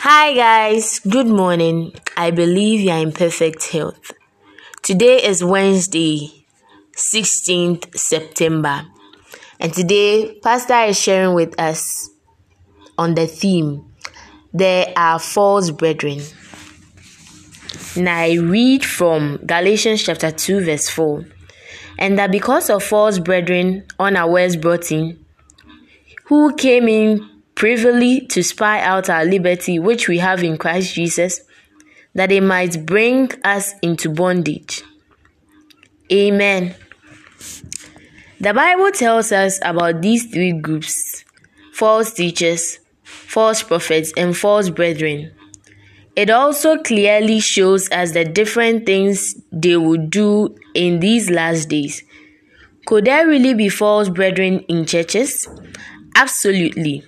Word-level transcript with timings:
Hi, 0.00 0.32
guys. 0.34 1.00
Good 1.00 1.26
morning. 1.26 1.92
I 2.16 2.30
believe 2.30 2.80
you 2.80 2.90
are 2.90 2.98
in 2.98 3.12
perfect 3.12 3.70
health. 3.70 4.12
Today 4.82 5.22
is 5.22 5.44
Wednesday, 5.44 6.46
16th 6.96 7.94
September, 7.98 8.86
and 9.60 9.74
today, 9.74 10.38
Pastor 10.42 10.84
is 10.84 10.98
sharing 10.98 11.34
with 11.34 11.60
us 11.60 12.08
on 12.96 13.14
the 13.14 13.26
theme 13.26 13.84
There 14.54 14.92
are 14.96 15.18
false 15.18 15.70
brethren. 15.70 16.20
Now, 17.94 18.16
I 18.20 18.34
read 18.34 18.86
from 18.86 19.36
Galatians 19.44 20.02
chapter 20.02 20.30
2, 20.30 20.64
verse 20.64 20.88
4. 20.88 21.26
And 21.98 22.18
that 22.18 22.32
because 22.32 22.70
of 22.70 22.82
false 22.82 23.18
brethren 23.18 23.84
unawares 23.98 24.56
brought 24.56 24.90
in, 24.90 25.24
who 26.24 26.54
came 26.54 26.88
in 26.88 27.31
privily 27.62 28.22
to 28.22 28.42
spy 28.42 28.80
out 28.80 29.08
our 29.08 29.24
liberty 29.24 29.78
which 29.78 30.08
we 30.08 30.18
have 30.18 30.42
in 30.42 30.58
Christ 30.58 30.96
Jesus, 30.96 31.42
that 32.12 32.28
they 32.28 32.40
might 32.40 32.84
bring 32.84 33.30
us 33.44 33.72
into 33.82 34.10
bondage. 34.10 34.82
Amen. 36.10 36.74
The 38.40 38.52
Bible 38.52 38.90
tells 38.90 39.30
us 39.30 39.60
about 39.62 40.02
these 40.02 40.26
three 40.28 40.50
groups 40.50 41.24
false 41.72 42.12
teachers, 42.12 42.80
false 43.04 43.62
prophets, 43.62 44.12
and 44.16 44.36
false 44.36 44.68
brethren. 44.68 45.30
It 46.16 46.30
also 46.30 46.78
clearly 46.78 47.38
shows 47.38 47.88
us 47.92 48.10
the 48.10 48.24
different 48.24 48.86
things 48.86 49.36
they 49.52 49.76
would 49.76 50.10
do 50.10 50.56
in 50.74 50.98
these 50.98 51.30
last 51.30 51.68
days. 51.68 52.02
Could 52.86 53.04
there 53.04 53.28
really 53.28 53.54
be 53.54 53.68
false 53.68 54.08
brethren 54.08 54.64
in 54.68 54.84
churches? 54.84 55.46
Absolutely. 56.16 57.04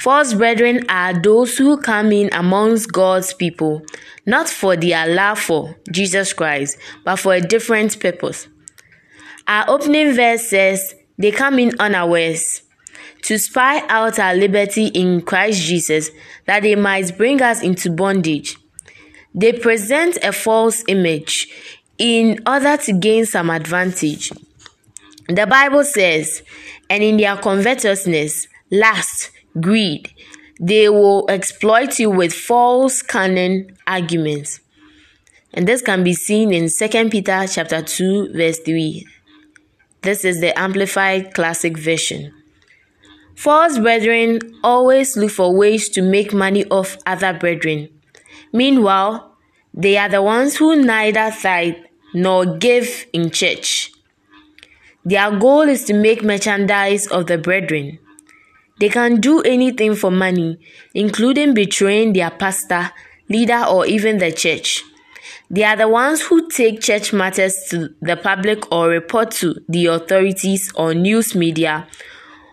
False 0.00 0.32
brethren 0.32 0.82
are 0.88 1.12
those 1.12 1.58
who 1.58 1.76
come 1.76 2.10
in 2.10 2.30
amongst 2.32 2.90
God's 2.90 3.34
people, 3.34 3.82
not 4.24 4.48
for 4.48 4.74
their 4.74 5.06
love 5.06 5.38
for 5.38 5.76
Jesus 5.92 6.32
Christ, 6.32 6.78
but 7.04 7.16
for 7.16 7.34
a 7.34 7.40
different 7.42 8.00
purpose. 8.00 8.48
Our 9.46 9.68
opening 9.68 10.14
verse 10.14 10.48
says, 10.48 10.94
They 11.18 11.32
come 11.32 11.58
in 11.58 11.78
unawares 11.78 12.62
to 13.24 13.38
spy 13.38 13.86
out 13.88 14.18
our 14.18 14.34
liberty 14.34 14.86
in 14.86 15.20
Christ 15.20 15.60
Jesus, 15.60 16.10
that 16.46 16.62
they 16.62 16.76
might 16.76 17.18
bring 17.18 17.42
us 17.42 17.62
into 17.62 17.90
bondage. 17.90 18.56
They 19.34 19.52
present 19.52 20.16
a 20.22 20.32
false 20.32 20.82
image 20.88 21.46
in 21.98 22.40
order 22.46 22.78
to 22.78 22.92
gain 22.94 23.26
some 23.26 23.50
advantage. 23.50 24.32
The 25.28 25.46
Bible 25.46 25.84
says, 25.84 26.42
And 26.88 27.02
in 27.02 27.18
their 27.18 27.36
covetousness, 27.36 28.48
lust, 28.70 29.30
greed. 29.58 30.12
They 30.60 30.88
will 30.88 31.28
exploit 31.30 31.98
you 31.98 32.10
with 32.10 32.34
false 32.34 33.02
cunning 33.02 33.76
arguments. 33.86 34.60
And 35.54 35.66
this 35.66 35.82
can 35.82 36.04
be 36.04 36.12
seen 36.12 36.52
in 36.52 36.68
2 36.68 37.08
Peter 37.08 37.46
chapter 37.48 37.82
2 37.82 38.32
verse 38.34 38.58
3. 38.60 39.06
This 40.02 40.24
is 40.24 40.40
the 40.40 40.56
amplified 40.58 41.34
classic 41.34 41.76
version. 41.76 42.32
False 43.34 43.78
brethren 43.78 44.38
always 44.62 45.16
look 45.16 45.30
for 45.30 45.54
ways 45.54 45.88
to 45.90 46.02
make 46.02 46.32
money 46.32 46.64
off 46.66 46.98
other 47.06 47.32
brethren. 47.32 47.88
Meanwhile, 48.52 49.34
they 49.72 49.96
are 49.96 50.08
the 50.08 50.22
ones 50.22 50.56
who 50.56 50.76
neither 50.76 51.30
tithe 51.30 51.76
nor 52.12 52.44
give 52.58 53.06
in 53.12 53.30
church. 53.30 53.92
Their 55.04 55.38
goal 55.38 55.62
is 55.62 55.84
to 55.84 55.94
make 55.94 56.22
merchandise 56.22 57.06
of 57.06 57.26
the 57.26 57.38
brethren. 57.38 57.98
They 58.80 58.88
can 58.88 59.20
do 59.20 59.42
anything 59.42 59.94
for 59.94 60.10
money, 60.10 60.58
including 60.94 61.52
betraying 61.52 62.14
their 62.14 62.30
pastor, 62.30 62.90
leader, 63.28 63.62
or 63.68 63.84
even 63.86 64.16
the 64.16 64.32
church. 64.32 64.82
They 65.50 65.64
are 65.64 65.76
the 65.76 65.86
ones 65.86 66.22
who 66.22 66.48
take 66.48 66.80
church 66.80 67.12
matters 67.12 67.66
to 67.70 67.94
the 68.00 68.16
public 68.16 68.72
or 68.72 68.88
report 68.88 69.32
to 69.32 69.54
the 69.68 69.86
authorities 69.86 70.72
or 70.74 70.94
news 70.94 71.34
media 71.34 71.88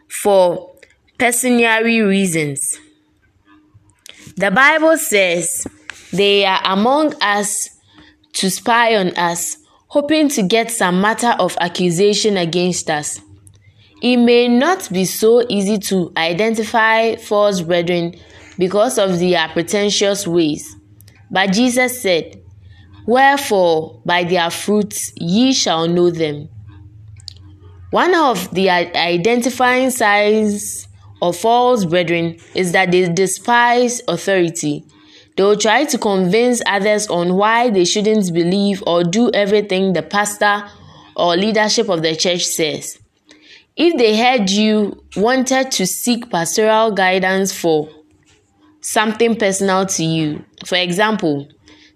for 0.09 0.75
pecuniary 1.17 2.01
reasons. 2.01 2.77
The 4.35 4.51
Bible 4.51 4.97
says 4.97 5.65
they 6.11 6.43
are 6.43 6.59
among 6.65 7.13
us 7.21 7.69
to 8.33 8.49
spy 8.51 8.97
on 8.97 9.09
us, 9.11 9.57
hoping 9.87 10.27
to 10.29 10.43
get 10.43 10.71
some 10.71 10.99
matter 10.99 11.35
of 11.39 11.57
accusation 11.61 12.35
against 12.35 12.89
us. 12.89 13.21
It 14.01 14.17
may 14.17 14.47
not 14.47 14.91
be 14.91 15.05
so 15.05 15.43
easy 15.49 15.79
to 15.79 16.11
identify 16.15 17.15
false 17.15 17.61
brethren 17.61 18.15
because 18.57 18.97
of 18.99 19.19
their 19.19 19.47
pretentious 19.49 20.27
ways. 20.27 20.75
But 21.31 21.51
Jesus 21.53 22.01
said, 22.01 22.41
Wherefore, 23.07 24.01
by 24.05 24.23
their 24.23 24.49
fruits 24.49 25.13
ye 25.15 25.53
shall 25.53 25.87
know 25.87 26.11
them. 26.11 26.49
One 27.91 28.13
of 28.13 28.53
the 28.53 28.69
identifying 28.69 29.91
signs 29.91 30.87
of 31.21 31.37
false 31.37 31.85
brethren 31.85 32.37
is 32.53 32.73
that 32.73 32.91
they 32.91 33.07
despise 33.11 34.01
authority. 34.07 34.83
They 35.37 35.43
will 35.43 35.57
try 35.57 35.85
to 35.85 35.97
convince 35.97 36.61
others 36.65 37.07
on 37.07 37.35
why 37.35 37.69
they 37.69 37.85
shouldn't 37.85 38.33
believe 38.33 38.83
or 38.85 39.03
do 39.03 39.31
everything 39.33 39.93
the 39.93 40.01
pastor 40.01 40.67
or 41.15 41.37
leadership 41.37 41.89
of 41.89 42.01
the 42.01 42.15
church 42.15 42.45
says. 42.45 42.99
If 43.77 43.95
they 43.95 44.17
heard 44.17 44.49
you 44.49 45.03
wanted 45.15 45.69
to 45.73 45.85
seek 45.85 46.31
pastoral 46.31 46.91
guidance 46.91 47.55
for 47.55 47.87
something 48.81 49.35
personal 49.35 49.85
to 49.85 50.03
you, 50.03 50.43
for 50.65 50.77
example, 50.77 51.47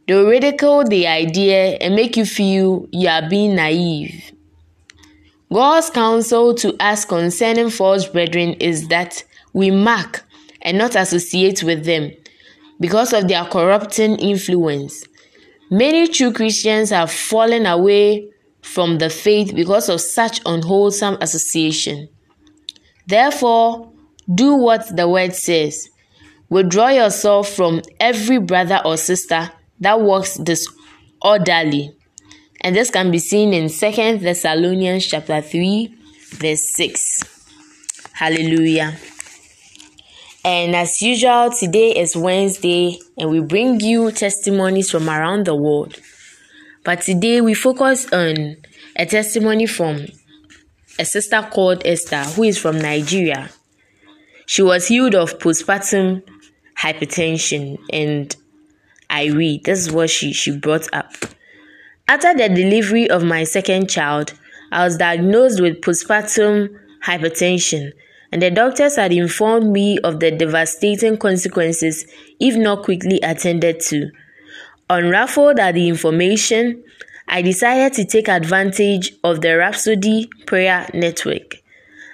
they 0.07 0.13
will 0.13 0.27
ridicule 0.29 0.83
the 0.83 1.07
idea 1.07 1.77
and 1.81 1.95
make 1.95 2.17
you 2.17 2.25
feel 2.25 2.87
you 2.91 3.09
are 3.09 3.27
being 3.27 3.55
naive. 3.55 4.31
God's 5.51 5.89
counsel 5.89 6.53
to 6.55 6.75
us 6.79 7.03
concerning 7.03 7.71
false 7.71 8.05
brethren 8.05 8.53
is 8.59 8.87
that 8.89 9.23
we 9.53 9.71
mark 9.71 10.23
and 10.61 10.77
not 10.77 10.95
associate 10.95 11.63
with 11.63 11.85
them 11.85 12.11
because 12.79 13.11
of 13.11 13.27
their 13.27 13.43
corrupting 13.45 14.17
influence. 14.19 15.03
Many 15.71 16.07
true 16.09 16.31
Christians 16.31 16.91
have 16.91 17.11
fallen 17.11 17.65
away 17.65 18.29
from 18.61 18.97
the 18.97 19.09
faith 19.09 19.55
because 19.55 19.89
of 19.89 20.01
such 20.01 20.41
unwholesome 20.45 21.17
association. 21.21 22.09
Therefore, 23.07 23.91
do 24.33 24.55
what 24.55 24.95
the 24.95 25.07
word 25.07 25.33
says. 25.35 25.89
Withdraw 26.49 26.89
yourself 26.89 27.49
from 27.49 27.81
every 27.99 28.37
brother 28.37 28.81
or 28.85 28.97
sister 28.97 29.51
that 29.79 29.99
walks 29.99 30.37
disorderly. 30.37 31.95
And 32.61 32.75
this 32.75 32.91
can 32.91 33.09
be 33.09 33.19
seen 33.19 33.53
in 33.53 33.69
Second 33.69 34.21
Thessalonians 34.21 35.07
chapter 35.07 35.41
3, 35.41 35.95
verse 36.33 36.75
6. 36.75 37.23
Hallelujah. 38.13 38.97
And 40.43 40.75
as 40.75 41.01
usual, 41.01 41.51
today 41.51 41.91
is 41.91 42.15
Wednesday, 42.15 42.99
and 43.17 43.29
we 43.29 43.41
bring 43.41 43.79
you 43.79 44.11
testimonies 44.11 44.89
from 44.91 45.09
around 45.09 45.45
the 45.45 45.55
world. 45.55 45.99
But 46.83 47.01
today 47.01 47.41
we 47.41 47.53
focus 47.53 48.11
on 48.11 48.57
a 48.95 49.05
testimony 49.05 49.67
from 49.67 50.07
a 50.97 51.05
sister 51.05 51.47
called 51.51 51.83
Esther, 51.85 52.23
who 52.23 52.43
is 52.43 52.57
from 52.57 52.79
Nigeria. 52.79 53.49
She 54.47 54.63
was 54.63 54.87
healed 54.87 55.13
of 55.13 55.37
postpartum 55.37 56.23
hypertension, 56.77 57.77
and 57.91 58.35
I 59.09 59.25
read 59.25 59.63
this 59.63 59.79
is 59.79 59.91
what 59.91 60.09
she, 60.09 60.33
she 60.33 60.57
brought 60.57 60.87
up. 60.91 61.13
After 62.07 62.33
the 62.33 62.49
delivery 62.49 63.09
of 63.09 63.23
my 63.23 63.43
second 63.43 63.89
child, 63.89 64.33
I 64.71 64.83
was 64.83 64.97
diagnosed 64.97 65.61
with 65.61 65.81
postpartum 65.81 66.75
hypertension, 67.05 67.91
and 68.31 68.41
the 68.41 68.49
doctors 68.49 68.95
had 68.95 69.13
informed 69.13 69.71
me 69.71 69.99
of 69.99 70.19
the 70.19 70.31
devastating 70.31 71.17
consequences 71.17 72.05
if 72.39 72.55
not 72.55 72.83
quickly 72.83 73.19
attended 73.21 73.81
to. 73.81 74.09
Unruffled 74.91 75.57
at 75.57 75.75
the 75.75 75.87
information, 75.87 76.83
I 77.25 77.41
decided 77.41 77.93
to 77.93 78.03
take 78.03 78.27
advantage 78.27 79.13
of 79.23 79.39
the 79.39 79.55
Rhapsody 79.55 80.29
Prayer 80.45 80.89
Network. 80.93 81.55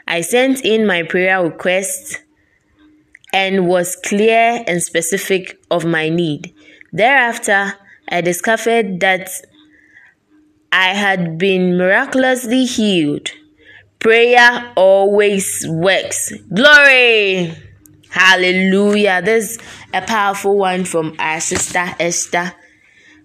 I 0.07 0.21
sent 0.21 0.63
in 0.63 0.85
my 0.85 1.01
prayer 1.01 1.43
request 1.43 2.21
and 3.33 3.67
was 3.67 3.95
clear 3.95 4.63
and 4.67 4.83
specific 4.83 5.59
of 5.71 5.85
my 5.85 6.09
need. 6.09 6.53
Thereafter, 6.93 7.73
I 8.09 8.21
discovered 8.21 8.99
that 8.99 9.27
I 10.71 10.89
had 10.89 11.39
been 11.39 11.79
miraculously 11.79 12.65
healed. 12.65 13.31
Prayer 13.97 14.71
always 14.75 15.65
works. 15.67 16.31
Glory! 16.53 17.55
Hallelujah. 18.11 19.23
This 19.23 19.53
is 19.53 19.59
a 19.95 20.01
powerful 20.03 20.57
one 20.57 20.85
from 20.85 21.15
our 21.17 21.41
sister 21.41 21.83
Esther 21.99 22.53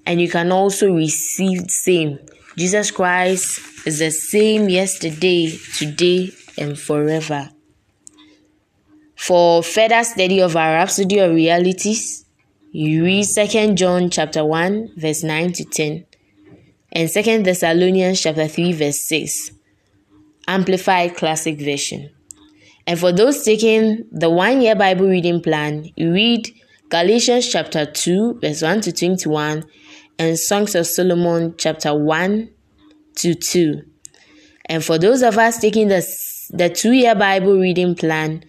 and 0.06 0.20
you 0.20 0.28
can 0.28 0.52
also 0.52 0.92
receive 0.92 1.64
the 1.64 1.70
same. 1.70 2.18
Jesus 2.56 2.90
Christ 2.90 3.86
is 3.86 3.98
the 3.98 4.10
same 4.10 4.68
yesterday, 4.68 5.56
today, 5.76 6.30
and 6.58 6.78
forever. 6.78 7.50
For 9.16 9.62
further 9.62 10.02
study 10.04 10.40
of 10.40 10.56
our 10.56 10.74
Rhapsody 10.74 11.18
of 11.18 11.32
Realities, 11.32 12.24
you 12.72 13.04
read 13.04 13.26
2 13.26 13.74
John 13.74 14.10
chapter 14.10 14.44
1 14.44 14.94
verse 14.96 15.22
9 15.22 15.52
to 15.52 15.64
10 15.64 16.06
and 16.92 17.08
2 17.08 17.42
Thessalonians 17.42 18.20
chapter 18.20 18.48
3 18.48 18.72
verse 18.72 19.00
6. 19.02 19.52
Amplified 20.48 21.16
Classic 21.16 21.58
Version. 21.58 22.10
And 22.86 22.98
for 22.98 23.12
those 23.12 23.44
taking 23.44 24.04
the 24.10 24.28
one 24.28 24.60
year 24.60 24.74
Bible 24.74 25.06
reading 25.06 25.40
plan, 25.40 25.90
you 25.94 26.12
read 26.12 26.50
Galatians 26.88 27.48
chapter 27.48 27.86
2, 27.86 28.40
verse 28.40 28.62
1 28.62 28.80
to 28.82 28.92
21, 28.92 29.64
and 30.22 30.38
Songs 30.38 30.76
of 30.76 30.86
Solomon 30.86 31.56
chapter 31.58 31.92
1 31.92 32.48
to 33.16 33.34
2. 33.34 33.82
And 34.66 34.84
for 34.84 34.96
those 34.96 35.20
of 35.22 35.36
us 35.36 35.58
taking 35.58 35.88
the, 35.88 36.06
the 36.50 36.70
two 36.70 36.92
year 36.92 37.16
Bible 37.16 37.58
reading 37.58 37.96
plan, 37.96 38.44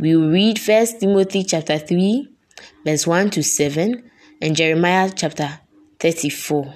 we 0.00 0.16
will 0.16 0.30
read 0.30 0.58
First 0.58 0.98
Timothy 0.98 1.44
chapter 1.44 1.78
3, 1.78 2.28
verse 2.84 3.06
1 3.06 3.30
to 3.30 3.42
7, 3.44 4.10
and 4.40 4.56
Jeremiah 4.56 5.12
chapter 5.14 5.60
34. 6.00 6.74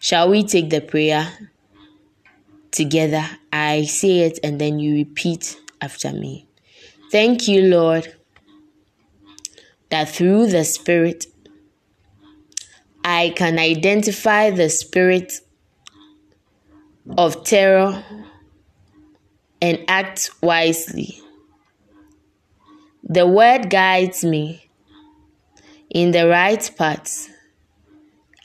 Shall 0.00 0.30
we 0.30 0.42
take 0.42 0.70
the 0.70 0.80
prayer 0.80 1.28
together? 2.72 3.24
I 3.52 3.84
say 3.84 4.22
it 4.22 4.40
and 4.42 4.60
then 4.60 4.80
you 4.80 4.96
repeat 4.96 5.60
after 5.80 6.12
me. 6.12 6.48
Thank 7.12 7.46
you, 7.46 7.68
Lord, 7.68 8.12
that 9.90 10.08
through 10.08 10.48
the 10.48 10.64
Spirit 10.64 11.26
I 13.16 13.30
can 13.30 13.60
identify 13.60 14.50
the 14.50 14.68
spirit 14.68 15.34
of 17.16 17.44
terror 17.44 18.04
and 19.62 19.78
act 19.86 20.30
wisely. 20.42 21.20
The 23.04 23.24
word 23.24 23.70
guides 23.70 24.24
me 24.24 24.68
in 25.90 26.10
the 26.10 26.26
right 26.26 26.68
path 26.76 27.28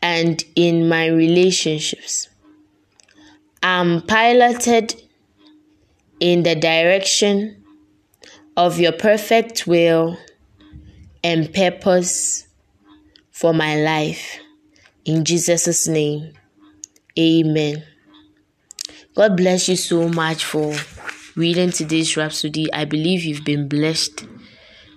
and 0.04 0.44
in 0.56 0.88
my 0.88 1.08
relationships. 1.08 2.30
I'm 3.64 4.04
piloted 4.04 5.02
in 6.20 6.44
the 6.44 6.54
direction 6.54 7.64
of 8.56 8.80
your 8.80 8.92
perfect 8.92 9.66
will 9.66 10.16
and 11.24 11.52
purpose 11.52 12.46
for 13.32 13.52
my 13.52 13.76
life. 13.78 14.40
In 15.10 15.26
Jesus' 15.26 15.88
name, 15.88 16.34
amen. 17.18 17.84
God 19.16 19.36
bless 19.36 19.68
you 19.68 19.76
so 19.76 20.08
much 20.08 20.46
for 20.46 20.76
reading 21.36 21.72
today's 21.72 22.16
Rhapsody. 22.16 22.72
I 22.72 22.86
believe 22.86 23.24
you've 23.24 23.44
been 23.44 23.68
blessed, 23.68 24.28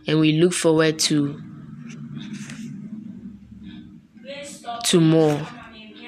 and 0.07 0.21
we 0.21 0.33
look 0.33 0.53
forward 0.53 0.99
to 1.09 1.41
to 4.85 5.01
more. 5.01 5.49